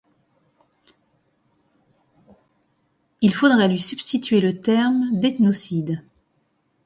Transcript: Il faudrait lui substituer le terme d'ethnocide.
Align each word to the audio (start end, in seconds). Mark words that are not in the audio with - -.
Il 3.21 3.35
faudrait 3.35 3.67
lui 3.67 3.77
substituer 3.77 4.41
le 4.41 4.59
terme 4.59 5.09
d'ethnocide. 5.13 6.01